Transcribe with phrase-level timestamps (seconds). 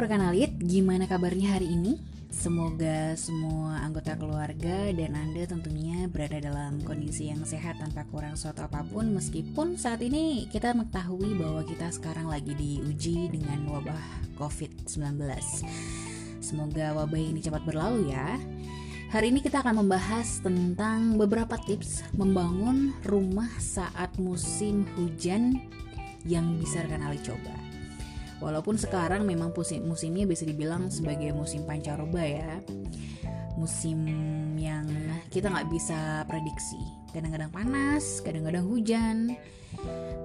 [0.00, 2.00] rekan Alit, gimana kabarnya hari ini?
[2.32, 8.64] Semoga semua anggota keluarga dan Anda tentunya berada dalam kondisi yang sehat tanpa kurang suatu
[8.64, 9.12] apa pun.
[9.12, 15.20] Meskipun saat ini kita mengetahui bahwa kita sekarang lagi diuji dengan wabah COVID-19
[16.40, 18.40] Semoga wabah ini cepat berlalu ya.
[19.12, 25.60] Hari ini kita akan membahas tentang beberapa tips membangun rumah saat musim hujan
[26.24, 27.69] yang bisa rekan Ali coba
[28.40, 32.64] Walaupun sekarang memang musim musimnya bisa dibilang sebagai musim pancaroba ya,
[33.60, 34.00] musim
[34.56, 34.88] yang
[35.28, 36.80] kita nggak bisa prediksi.
[37.12, 39.36] Kadang-kadang panas, kadang-kadang hujan.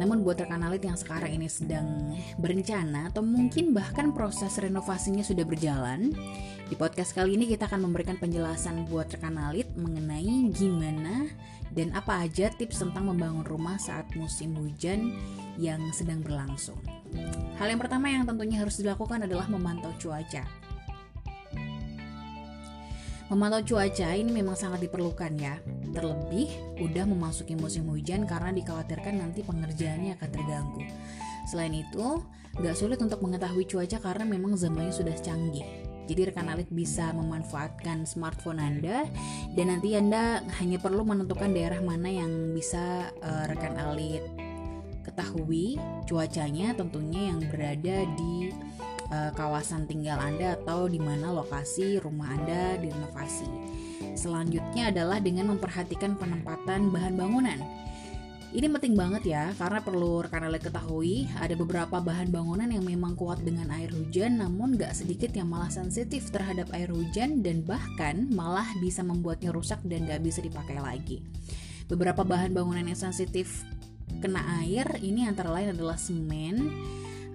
[0.00, 5.44] Namun buat rekan alit yang sekarang ini sedang berencana atau mungkin bahkan proses renovasinya sudah
[5.44, 6.10] berjalan,
[6.68, 11.24] di podcast kali ini kita akan memberikan penjelasan buat rekan alit mengenai gimana
[11.72, 15.16] dan apa aja tips tentang membangun rumah saat musim hujan
[15.56, 16.76] yang sedang berlangsung.
[17.56, 20.44] Hal yang pertama yang tentunya harus dilakukan adalah memantau cuaca.
[23.32, 25.56] Memantau cuaca ini memang sangat diperlukan ya.
[25.96, 26.52] Terlebih
[26.84, 30.84] udah memasuki musim hujan karena dikhawatirkan nanti pengerjaannya akan terganggu.
[31.48, 32.20] Selain itu,
[32.60, 35.87] gak sulit untuk mengetahui cuaca karena memang zamannya sudah canggih.
[36.08, 39.04] Jadi rekan alit bisa memanfaatkan smartphone Anda
[39.52, 44.24] dan nanti Anda hanya perlu menentukan daerah mana yang bisa uh, rekan alit
[45.04, 48.52] ketahui cuacanya tentunya yang berada di
[49.12, 53.48] uh, kawasan tinggal Anda atau di mana lokasi rumah Anda direnovasi.
[54.16, 57.58] Selanjutnya adalah dengan memperhatikan penempatan bahan bangunan.
[58.48, 63.12] Ini penting banget ya, karena perlu rekan rekan ketahui ada beberapa bahan bangunan yang memang
[63.12, 68.24] kuat dengan air hujan, namun gak sedikit yang malah sensitif terhadap air hujan dan bahkan
[68.32, 71.20] malah bisa membuatnya rusak dan gak bisa dipakai lagi.
[71.92, 73.68] Beberapa bahan bangunan yang sensitif
[74.24, 76.72] kena air ini antara lain adalah semen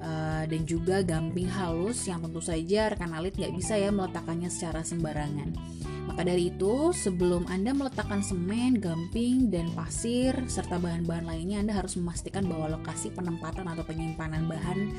[0.00, 4.80] uh, dan juga gamping halus yang tentu saja rekan alit nggak bisa ya meletakkannya secara
[4.80, 5.52] sembarangan.
[6.02, 11.94] Maka dari itu, sebelum Anda meletakkan semen, gamping, dan pasir, serta bahan-bahan lainnya, Anda harus
[11.94, 14.90] memastikan bahwa lokasi penempatan atau penyimpanan bahan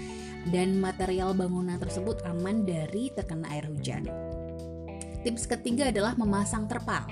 [0.50, 4.08] dan material bangunan tersebut aman dari terkena air hujan.
[5.24, 7.08] Tips ketiga adalah memasang terpal.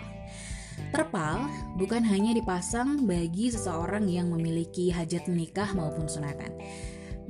[0.92, 1.48] Terpal
[1.80, 6.52] bukan hanya dipasang bagi seseorang yang memiliki hajat menikah maupun sunatan,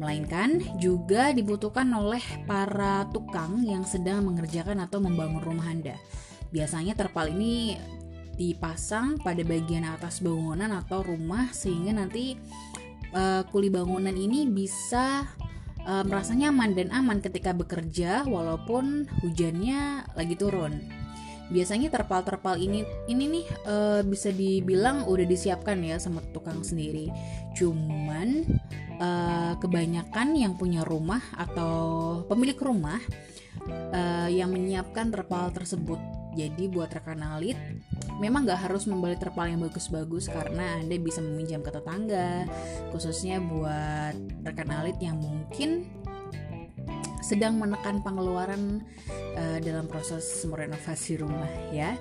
[0.01, 5.97] melainkan juga dibutuhkan oleh para tukang yang sedang mengerjakan atau membangun rumah Anda.
[6.51, 7.79] Biasanya terpal ini
[8.35, 12.35] dipasang pada bagian atas bangunan atau rumah sehingga nanti
[13.15, 15.27] uh, kuli bangunan ini bisa
[15.85, 20.79] uh, merasa nyaman dan aman ketika bekerja walaupun hujannya lagi turun.
[21.51, 27.11] Biasanya terpal-terpal ini ini nih uh, bisa dibilang udah disiapkan ya sama tukang sendiri.
[27.59, 28.47] Cuman
[29.03, 33.03] uh, kebanyakan yang punya rumah atau pemilik rumah
[33.67, 35.99] uh, yang menyiapkan terpal tersebut
[36.35, 37.59] jadi buat rekan alit
[38.21, 42.45] memang gak harus membeli terpal yang bagus-bagus karena anda bisa meminjam ke tetangga
[42.93, 44.15] khususnya buat
[44.45, 45.89] rekan alit yang mungkin
[47.21, 48.83] sedang menekan pengeluaran
[49.39, 51.95] uh, dalam proses merenovasi rumah ya.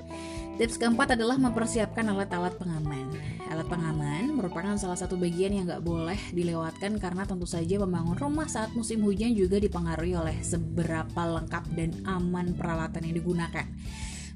[0.59, 3.09] Tips keempat adalah mempersiapkan alat-alat pengaman.
[3.49, 8.45] Alat pengaman merupakan salah satu bagian yang nggak boleh dilewatkan karena tentu saja membangun rumah
[8.45, 13.65] saat musim hujan juga dipengaruhi oleh seberapa lengkap dan aman peralatan yang digunakan.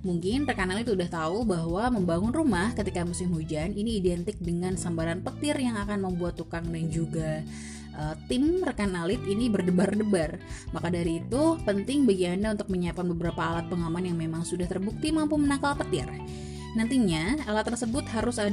[0.04, 5.24] Mungkin rekan itu udah tahu bahwa membangun rumah ketika musim hujan ini identik dengan sambaran
[5.24, 7.40] petir yang akan membuat tukang dan juga
[7.96, 10.36] uh, tim rekan alit ini berdebar-debar.
[10.76, 15.08] Maka dari itu, penting bagi Anda untuk menyiapkan beberapa alat pengaman yang memang sudah terbukti
[15.08, 16.06] mampu menangkal petir.
[16.74, 18.50] Nantinya, alat tersebut harus uh,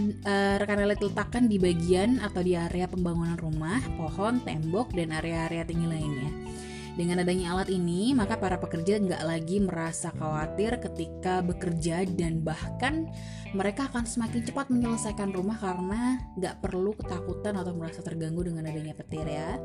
[0.56, 5.90] rekan alit letakkan di bagian atau di area pembangunan rumah, pohon, tembok, dan area-area tinggi
[5.90, 6.51] lainnya.
[6.92, 13.08] Dengan adanya alat ini, maka para pekerja nggak lagi merasa khawatir ketika bekerja dan bahkan
[13.56, 18.92] mereka akan semakin cepat menyelesaikan rumah karena nggak perlu ketakutan atau merasa terganggu dengan adanya
[18.92, 19.56] petir ya.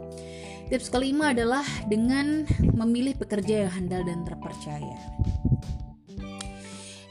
[0.71, 4.99] Tips kelima adalah dengan memilih pekerja yang handal dan terpercaya.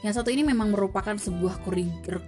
[0.04, 1.60] Yang satu ini memang merupakan sebuah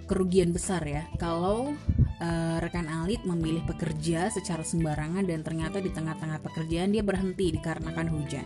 [0.09, 1.73] kerugian besar ya kalau
[2.19, 8.07] uh, rekan Alit memilih pekerja secara sembarangan dan ternyata di tengah-tengah pekerjaan dia berhenti dikarenakan
[8.11, 8.45] hujan.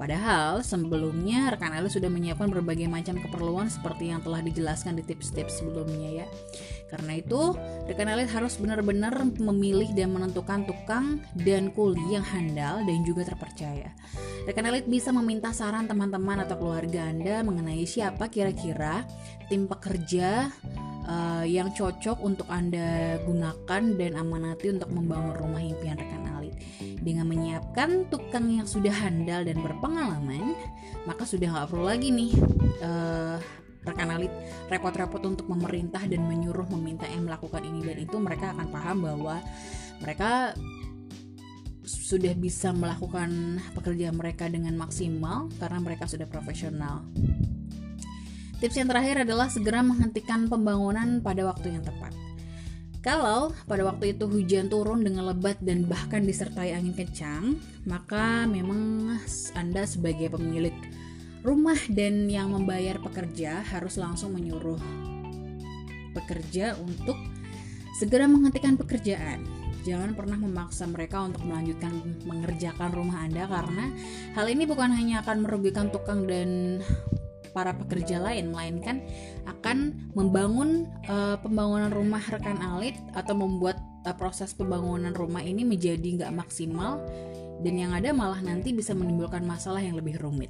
[0.00, 5.60] Padahal sebelumnya rekan Alit sudah menyiapkan berbagai macam keperluan seperti yang telah dijelaskan di tips-tips
[5.60, 6.26] sebelumnya ya.
[6.88, 7.52] Karena itu,
[7.84, 13.92] rekan Alit harus benar-benar memilih dan menentukan tukang dan kuli yang handal dan juga terpercaya.
[14.48, 19.04] Rekan Alit bisa meminta saran teman-teman atau keluarga Anda mengenai siapa kira-kira
[19.52, 20.48] tim pekerja
[21.10, 26.54] uh, yang cocok untuk Anda gunakan dan amanati untuk membangun rumah impian rekan alit.
[27.02, 30.54] Dengan menyiapkan tukang yang sudah handal dan berpengalaman,
[31.04, 32.32] maka sudah nggak perlu lagi nih
[32.84, 33.36] uh,
[33.80, 34.32] rekan alit
[34.68, 39.36] repot-repot untuk memerintah dan menyuruh meminta yang melakukan ini dan itu mereka akan paham bahwa
[40.04, 40.52] mereka
[41.88, 47.02] sudah bisa melakukan pekerjaan mereka dengan maksimal karena mereka sudah profesional.
[48.60, 52.12] Tips yang terakhir adalah segera menghentikan pembangunan pada waktu yang tepat.
[53.00, 57.56] Kalau pada waktu itu hujan turun dengan lebat dan bahkan disertai angin kencang,
[57.88, 59.16] maka memang
[59.56, 60.76] Anda sebagai pemilik
[61.40, 64.76] rumah dan yang membayar pekerja harus langsung menyuruh
[66.12, 67.16] pekerja untuk
[67.96, 69.40] segera menghentikan pekerjaan.
[69.88, 73.88] Jangan pernah memaksa mereka untuk melanjutkan mengerjakan rumah Anda karena
[74.36, 76.84] hal ini bukan hanya akan merugikan tukang dan
[77.50, 79.02] para pekerja lain melainkan
[79.46, 86.22] akan membangun uh, pembangunan rumah rekan alit atau membuat uh, proses pembangunan rumah ini menjadi
[86.22, 87.02] nggak maksimal
[87.60, 90.48] dan yang ada malah nanti bisa menimbulkan masalah yang lebih rumit.